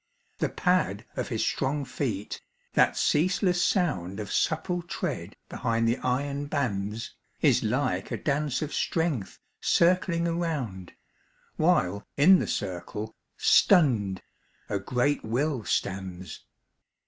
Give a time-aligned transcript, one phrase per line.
[0.39, 2.41] The pad of his strong feet,
[2.73, 8.73] that ceaseless sound Of supple tread behind the iron bands, Is like a dance of
[8.73, 10.93] strength circling around,
[11.55, 14.23] While in the circle, stunned,
[14.69, 16.45] a great will stands.